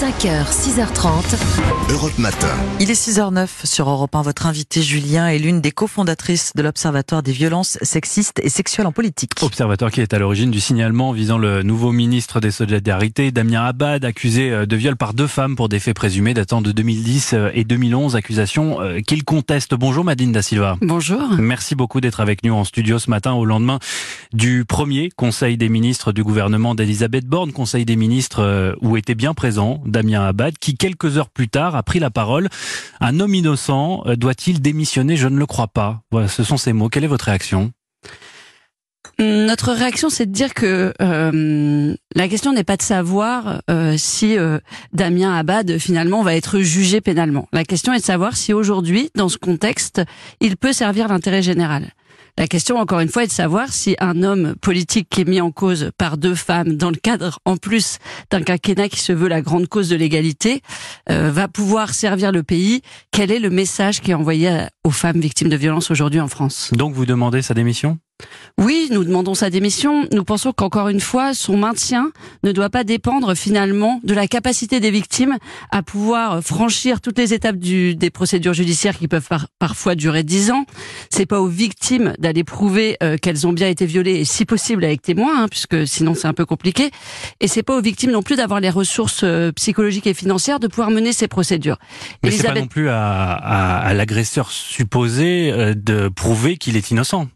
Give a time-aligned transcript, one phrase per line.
[0.00, 1.92] 5h, 6h30.
[1.92, 2.48] Europe Matin.
[2.80, 4.22] Il est 6h09 sur Europe 1.
[4.22, 8.92] Votre invité Julien est l'une des cofondatrices de l'Observatoire des violences sexistes et sexuelles en
[8.92, 9.32] politique.
[9.42, 14.06] Observatoire qui est à l'origine du signalement visant le nouveau ministre des Solidarités, Damien Abad,
[14.06, 17.50] accusé euh, de viol par deux femmes pour des faits présumés datant de 2010 euh,
[17.52, 19.74] et 2011, accusations euh, qu'il conteste.
[19.74, 20.78] Bonjour Madine Da Silva.
[20.80, 21.20] Bonjour.
[21.38, 23.78] Merci beaucoup d'être avec nous en studio ce matin au lendemain
[24.32, 29.34] du premier Conseil des ministres du gouvernement d'Elisabeth Borne, Conseil des ministres où était bien
[29.34, 32.48] présent Damien Abad, qui quelques heures plus tard a pris la parole.
[33.00, 35.16] Un homme innocent euh, doit-il démissionner?
[35.16, 36.02] Je ne le crois pas.
[36.10, 36.88] Voilà, ce sont ces mots.
[36.88, 37.72] Quelle est votre réaction?
[39.18, 44.36] Notre réaction, c'est de dire que euh, la question n'est pas de savoir euh, si
[44.94, 47.46] Damien Abad finalement va être jugé pénalement.
[47.52, 50.00] La question est de savoir si aujourd'hui, dans ce contexte,
[50.40, 51.92] il peut servir l'intérêt général.
[52.40, 55.42] La question, encore une fois, est de savoir si un homme politique qui est mis
[55.42, 57.98] en cause par deux femmes dans le cadre, en plus
[58.30, 60.62] d'un quinquennat qui se veut la grande cause de l'égalité,
[61.10, 62.80] euh, va pouvoir servir le pays.
[63.10, 66.70] Quel est le message qui est envoyé aux femmes victimes de violences aujourd'hui en France?
[66.72, 67.98] Donc vous demandez sa démission?
[68.58, 70.06] Oui, nous demandons sa démission.
[70.12, 74.80] Nous pensons qu'encore une fois, son maintien ne doit pas dépendre finalement de la capacité
[74.80, 75.38] des victimes
[75.70, 80.50] à pouvoir franchir toutes les étapes du, des procédures judiciaires qui peuvent parfois durer dix
[80.50, 80.66] ans.
[81.08, 84.84] C'est pas aux victimes d'aller prouver euh, qu'elles ont bien été violées et si possible
[84.84, 86.90] avec témoins, hein, puisque sinon c'est un peu compliqué.
[87.40, 90.66] Et c'est pas aux victimes non plus d'avoir les ressources euh, psychologiques et financières de
[90.66, 91.78] pouvoir mener ces procédures.
[92.22, 97.26] Mais c'est pas non plus à, à l'agresseur supposé euh, de prouver qu'il est innocent.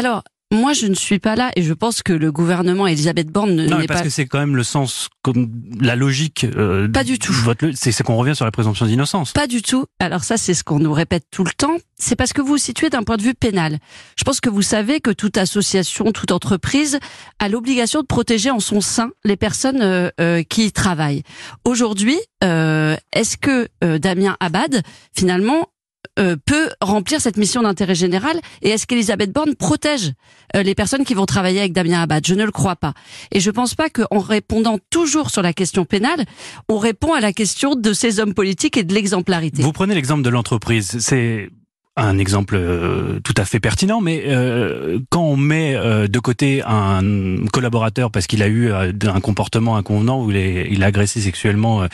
[0.00, 3.54] Alors, moi, je ne suis pas là et je pense que le gouvernement Elisabeth Borne
[3.54, 6.46] ne non, mais parce que c'est quand même le sens, comme la logique.
[6.56, 7.34] Euh, pas du tout.
[7.74, 9.32] C'est qu'on revient sur la présomption d'innocence.
[9.32, 9.84] Pas du tout.
[9.98, 11.76] Alors ça, c'est ce qu'on nous répète tout le temps.
[11.98, 13.78] C'est parce que vous vous situez d'un point de vue pénal.
[14.16, 16.98] Je pense que vous savez que toute association, toute entreprise
[17.38, 21.22] a l'obligation de protéger en son sein les personnes euh, euh, qui y travaillent.
[21.64, 24.82] Aujourd'hui, euh, est-ce que Damien Abad,
[25.14, 25.66] finalement,
[26.18, 30.12] euh, peut remplir cette mission d'intérêt général Et est-ce qu'Elisabeth Borne protège
[30.56, 32.26] euh, les personnes qui vont travailler avec Damien Abad?
[32.26, 32.94] Je ne le crois pas.
[33.30, 36.24] Et je pense pas qu'en répondant toujours sur la question pénale,
[36.68, 39.62] on répond à la question de ces hommes politiques et de l'exemplarité.
[39.62, 40.98] Vous prenez l'exemple de l'entreprise.
[40.98, 41.48] C'est
[41.96, 46.62] un exemple euh, tout à fait pertinent, mais euh, quand on met euh, de côté
[46.64, 51.86] un collaborateur parce qu'il a eu un comportement inconvenant il, il a agressé sexuellement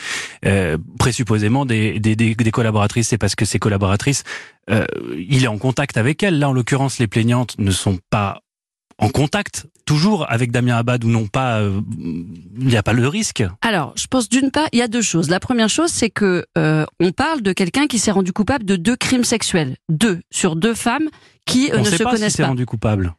[0.99, 4.23] présupposément des, des, des collaboratrices, c'est parce que ces collaboratrices,
[4.69, 6.39] il est en contact avec elles.
[6.39, 8.41] Là, en l'occurrence, les plaignantes ne sont pas
[8.99, 11.81] en contact toujours avec Damien Abad ou non pas euh,
[12.57, 13.43] Il n'y a pas le risque.
[13.61, 15.29] Alors, je pense d'une part, il y a deux choses.
[15.29, 18.75] La première chose, c'est que euh, on parle de quelqu'un qui s'est rendu coupable de
[18.75, 21.09] deux crimes sexuels, deux sur deux femmes
[21.45, 23.13] qui euh, ne se pas connaissent s'est rendu coupable.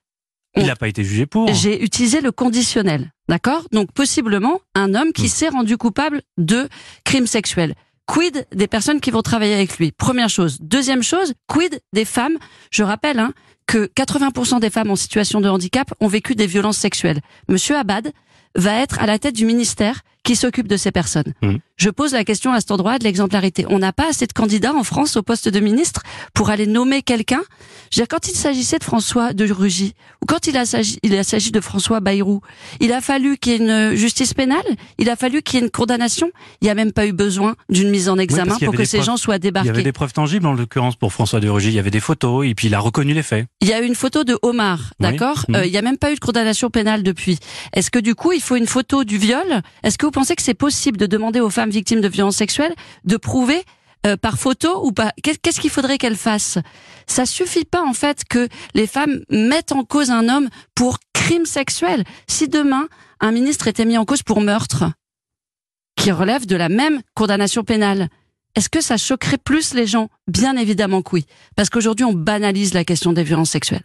[0.56, 1.52] Il n'a pas été jugé pour.
[1.52, 3.68] J'ai utilisé le conditionnel, d'accord?
[3.70, 5.28] Donc possiblement un homme qui hmm.
[5.28, 6.68] s'est rendu coupable de
[7.04, 7.74] crimes sexuels.
[8.06, 9.92] Quid des personnes qui vont travailler avec lui?
[9.92, 10.58] Première chose.
[10.60, 12.38] Deuxième chose, quid des femmes?
[12.70, 13.34] Je rappelle hein,
[13.68, 17.20] que 80% des femmes en situation de handicap ont vécu des violences sexuelles.
[17.48, 18.12] Monsieur Abad
[18.56, 21.32] va être à la tête du ministère qui s'occupe de ces personnes.
[21.40, 21.54] Mmh.
[21.78, 23.64] Je pose la question à cet endroit de l'exemplarité.
[23.70, 26.02] On n'a pas assez de candidats en France au poste de ministre
[26.34, 27.40] pour aller nommer quelqu'un?
[28.10, 31.50] Quand il s'agissait de François de Rugy ou quand il a s'agi, il a s'agi
[31.50, 32.42] de François Bayrou,
[32.80, 34.66] il a fallu qu'il y ait une justice pénale,
[34.98, 36.30] il a fallu qu'il y ait une condamnation?
[36.60, 39.16] Il n'y a même pas eu besoin d'une mise en examen pour que ces gens
[39.16, 39.68] soient débarqués.
[39.68, 41.68] Il y avait des preuves tangibles en l'occurrence pour François de Rugy.
[41.68, 43.46] Il y avait des photos et puis il a reconnu les faits.
[43.62, 45.46] Il y a eu une photo de Omar, d'accord?
[45.48, 45.54] Mmh.
[45.54, 47.38] Euh, il n'y a même pas eu de condamnation pénale depuis.
[47.72, 49.62] Est-ce que du coup il faut une photo du viol?
[49.82, 52.74] Est-ce que vous pensez que c'est possible de demander aux femmes victimes de violences sexuelles
[53.04, 53.62] de prouver
[54.04, 55.12] euh, par photo ou pas?
[55.22, 56.58] Qu'est-ce qu'il faudrait qu'elles fassent?
[57.06, 61.46] Ça suffit pas en fait que les femmes mettent en cause un homme pour crime
[61.46, 62.02] sexuel.
[62.26, 62.88] Si demain
[63.20, 64.90] un ministre était mis en cause pour meurtre,
[65.94, 68.08] qui relève de la même condamnation pénale,
[68.56, 70.08] est-ce que ça choquerait plus les gens?
[70.26, 73.84] Bien évidemment que oui, parce qu'aujourd'hui on banalise la question des violences sexuelles.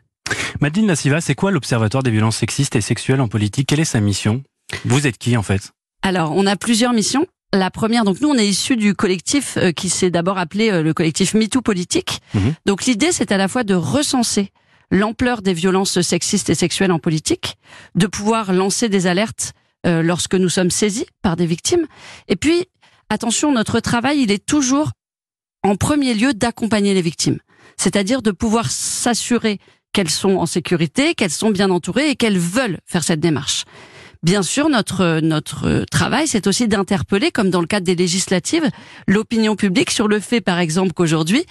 [0.61, 3.67] Madeleine Nassiva, c'est quoi l'Observatoire des violences sexistes et sexuelles en politique?
[3.67, 4.41] Quelle est sa mission?
[4.83, 5.73] Vous êtes qui en fait?
[6.03, 7.25] Alors, on a plusieurs missions.
[7.53, 10.83] La première, donc nous, on est issu du collectif euh, qui s'est d'abord appelé euh,
[10.83, 12.19] le collectif MeToo Politique.
[12.33, 12.53] Mhm.
[12.65, 14.51] Donc l'idée, c'est à la fois de recenser
[14.91, 17.55] l'ampleur des violences sexistes et sexuelles en politique,
[17.95, 19.53] de pouvoir lancer des alertes
[19.85, 21.87] euh, lorsque nous sommes saisis par des victimes.
[22.27, 22.65] Et puis,
[23.09, 24.91] attention, notre travail, il est toujours
[25.63, 27.39] en premier lieu d'accompagner les victimes.
[27.77, 29.59] C'est-à-dire de pouvoir s'assurer
[29.93, 33.63] qu'elles sont en sécurité, qu'elles sont bien entourées et qu'elles veulent faire cette démarche.
[34.23, 38.69] Bien sûr, notre notre travail, c'est aussi d'interpeller, comme dans le cadre des législatives,
[39.07, 41.45] l'opinion publique sur le fait, par exemple, qu'aujourd'hui,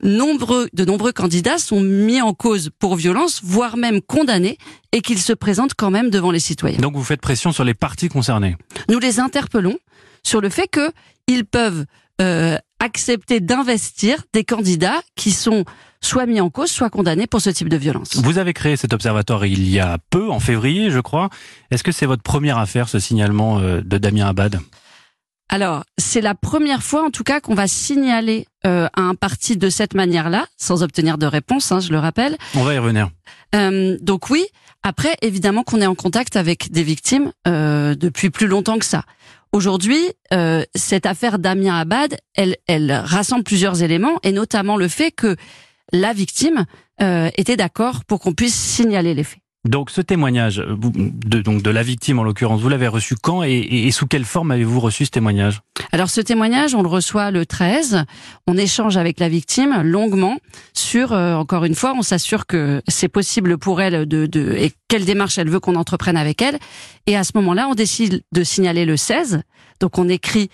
[0.00, 4.58] nombreux, de nombreux candidats sont mis en cause pour violence, voire même condamnés,
[4.92, 6.78] et qu'ils se présentent quand même devant les citoyens.
[6.78, 8.56] Donc vous faites pression sur les partis concernés
[8.88, 9.78] Nous les interpellons
[10.22, 10.92] sur le fait que
[11.26, 11.84] ils peuvent
[12.20, 15.64] euh, accepter d'investir des candidats qui sont
[16.04, 18.16] soit mis en cause, soit condamnés pour ce type de violence.
[18.16, 21.30] Vous avez créé cet observatoire il y a peu, en février, je crois.
[21.70, 24.60] Est-ce que c'est votre première affaire, ce signalement euh, de Damien Abad?
[25.48, 29.56] Alors, c'est la première fois, en tout cas, qu'on va signaler euh, à un parti
[29.56, 32.36] de cette manière-là, sans obtenir de réponse, hein, je le rappelle.
[32.54, 33.10] On va y revenir.
[33.54, 34.46] Euh, donc oui,
[34.82, 39.04] après, évidemment qu'on est en contact avec des victimes euh, depuis plus longtemps que ça.
[39.52, 40.00] Aujourd'hui,
[40.32, 45.36] euh, cette affaire Damien Abad, elle, elle rassemble plusieurs éléments, et notamment le fait que
[45.94, 46.66] la victime
[47.00, 49.38] euh, était d'accord pour qu'on puisse signaler les faits.
[49.66, 53.90] Donc ce témoignage de, donc de la victime en l'occurrence, vous l'avez reçu quand et,
[53.92, 55.62] sous quelle forme avez-vous reçu ce témoignage?
[55.90, 58.04] Alors ce témoignage, on le reçoit le 13.
[58.46, 60.36] On échange avec la victime longuement
[60.74, 64.70] sur, euh, encore une fois, on s'assure que c'est possible pour elle de, de et
[64.88, 66.58] quelle démarche elle veut qu'on entreprenne avec elle.
[67.06, 69.40] Et à ce moment-là, on décide de signaler le 16.
[69.80, 70.50] Donc on écrit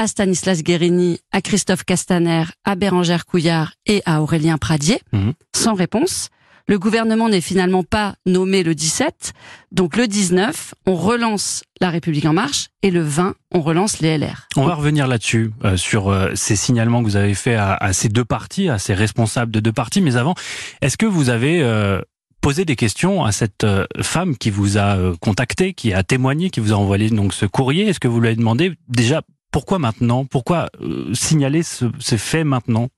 [0.00, 5.32] à Stanislas Guérini, à Christophe Castaner, à Bérangère Couillard et à Aurélien Pradier, mmh.
[5.54, 6.30] sans réponse.
[6.66, 9.34] Le gouvernement n'est finalement pas nommé le 17,
[9.72, 14.16] donc le 19, on relance La République en marche et le 20, on relance les
[14.16, 14.48] LR.
[14.56, 18.08] On va revenir là-dessus, euh, sur euh, ces signalements que vous avez faits à, ces
[18.08, 20.00] deux partis, à ces responsables de deux partis.
[20.00, 20.34] Mais avant,
[20.80, 22.00] est-ce que vous avez euh,
[22.40, 23.66] posé des questions à cette
[24.00, 27.88] femme qui vous a contacté, qui a témoigné, qui vous a envoyé donc ce courrier?
[27.88, 29.20] Est-ce que vous lui avez demandé déjà
[29.50, 30.24] pourquoi maintenant?
[30.24, 30.68] Pourquoi
[31.12, 32.88] signaler ce, ce fait maintenant?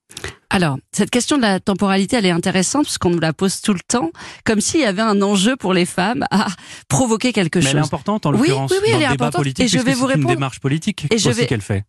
[0.49, 3.73] Alors, cette question de la temporalité, elle est intéressante parce qu'on nous la pose tout
[3.73, 4.11] le temps,
[4.45, 6.47] comme s'il y avait un enjeu pour les femmes à
[6.87, 7.73] provoquer quelque chose.
[7.73, 9.93] Mais elle est importante en l'occurrence oui, oui, dans le débat politique, et je vais
[9.93, 10.29] vous répondre.
[10.29, 11.85] une démarche politique et je aussi qu'elle fait.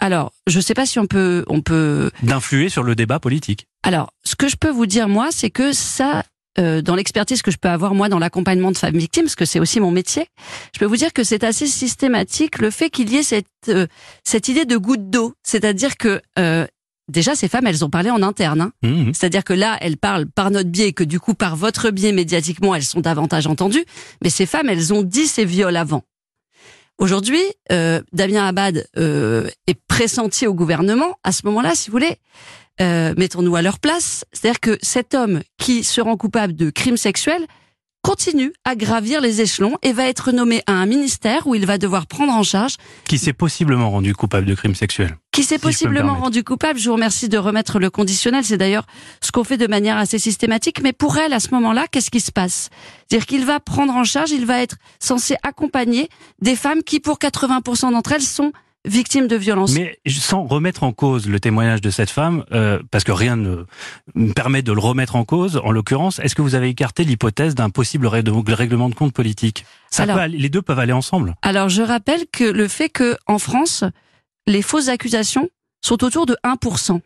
[0.00, 3.66] Alors, je ne sais pas si on peut, on peut d'influer sur le débat politique.
[3.82, 6.24] Alors, ce que je peux vous dire moi, c'est que ça,
[6.58, 9.44] euh, dans l'expertise que je peux avoir moi dans l'accompagnement de femmes victimes, parce que
[9.44, 10.26] c'est aussi mon métier,
[10.74, 13.86] je peux vous dire que c'est assez systématique le fait qu'il y ait cette euh,
[14.24, 16.66] cette idée de goutte d'eau, c'est-à-dire que euh,
[17.08, 18.60] déjà ces femmes, elles ont parlé en interne.
[18.60, 18.72] Hein.
[18.82, 19.14] Mmh, mmh.
[19.14, 22.74] C'est-à-dire que là, elles parlent par notre biais, que du coup, par votre biais médiatiquement,
[22.74, 23.84] elles sont davantage entendues.
[24.22, 26.02] Mais ces femmes, elles ont dit ces viols avant.
[26.98, 31.16] Aujourd'hui, euh, Damien Abad euh, est pressenti au gouvernement.
[31.22, 32.16] À ce moment-là, si vous voulez,
[32.80, 34.24] euh, mettons-nous à leur place.
[34.32, 37.46] C'est-à-dire que cet homme qui se rend coupable de crimes sexuels,
[38.02, 41.78] continue à gravir les échelons et va être nommé à un ministère où il va
[41.78, 42.76] devoir prendre en charge.
[43.04, 45.16] Qui s'est possiblement rendu coupable de crimes sexuels.
[45.32, 46.78] Qui s'est possiblement rendu coupable.
[46.78, 48.44] Je vous remercie de remettre le conditionnel.
[48.44, 48.86] C'est d'ailleurs
[49.20, 50.80] ce qu'on fait de manière assez systématique.
[50.82, 52.70] Mais pour elle, à ce moment-là, qu'est-ce qui se passe?
[53.08, 56.08] C'est-à-dire qu'il va prendre en charge, il va être censé accompagner
[56.40, 58.52] des femmes qui, pour 80% d'entre elles, sont
[58.88, 59.74] victime de violence.
[59.74, 63.64] Mais sans remettre en cause le témoignage de cette femme, euh, parce que rien ne
[64.32, 67.70] permet de le remettre en cause, en l'occurrence, est-ce que vous avez écarté l'hypothèse d'un
[67.70, 69.64] possible règlement de compte politique?
[69.90, 71.34] Ça Les deux peuvent aller ensemble.
[71.42, 73.84] Alors je rappelle que le fait que en France,
[74.46, 75.48] les fausses accusations
[75.82, 77.00] sont autour de 1%.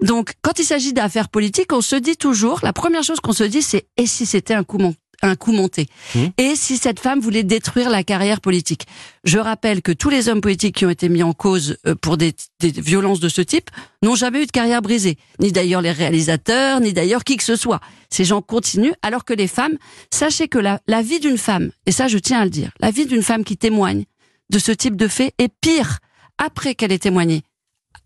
[0.00, 3.44] Donc, quand il s'agit d'affaires politiques, on se dit toujours, la première chose qu'on se
[3.44, 4.78] dit, c'est et si c'était un coup
[5.22, 5.86] un coup monté.
[6.14, 6.24] Mmh.
[6.38, 8.86] Et si cette femme voulait détruire la carrière politique.
[9.24, 12.16] Je rappelle que tous les hommes politiques qui ont été mis en cause euh, pour
[12.16, 13.70] des, violences de ce type
[14.02, 15.18] n'ont jamais eu de carrière brisée.
[15.40, 17.80] Ni d'ailleurs les réalisateurs, ni d'ailleurs qui que ce soit.
[18.10, 19.76] Ces gens continuent, alors que les femmes,
[20.12, 22.90] sachez que la, la vie d'une femme, et ça je tiens à le dire, la
[22.90, 24.04] vie d'une femme qui témoigne
[24.50, 25.98] de ce type de fait est pire
[26.38, 27.42] après qu'elle ait témoigné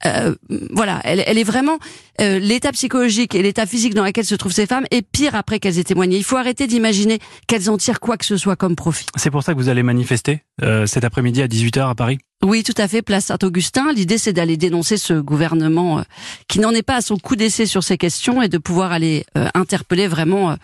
[0.06, 0.34] euh,
[0.72, 1.78] voilà, elle, elle, est vraiment
[2.20, 5.60] euh, l'état psychologique et l'état physique dans lequel se trouvent ces femmes est pire après
[5.60, 6.16] qu'elles aient témoigné.
[6.16, 9.06] Il faut arrêter d'imaginer qu'elles en tirent quoi que ce soit comme profit.
[9.16, 12.18] C'est pour ça que vous allez manifester euh, cet après-midi à 18h à Paris?
[12.44, 13.92] Oui, tout à fait, place Saint-Augustin.
[13.92, 16.02] L'idée, c'est d'aller dénoncer ce gouvernement
[16.48, 19.24] qui n'en est pas à son coup d'essai sur ces questions et de pouvoir aller
[19.54, 20.56] interpeller vraiment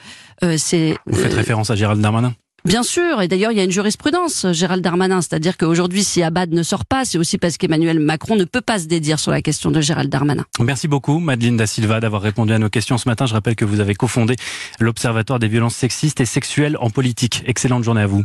[0.56, 0.96] ces...
[1.06, 2.34] Vous faites référence à Gérald Darmanin?
[2.64, 6.52] Bien sûr, et d'ailleurs il y a une jurisprudence, Gérald Darmanin, c'est-à-dire qu'aujourd'hui si Abad
[6.52, 9.42] ne sort pas, c'est aussi parce qu'Emmanuel Macron ne peut pas se dédire sur la
[9.42, 10.44] question de Gérald Darmanin.
[10.60, 13.26] Merci beaucoup Madeleine Da Silva d'avoir répondu à nos questions ce matin.
[13.26, 14.36] Je rappelle que vous avez cofondé
[14.80, 17.42] l'Observatoire des violences sexistes et sexuelles en politique.
[17.46, 18.24] Excellente journée à vous.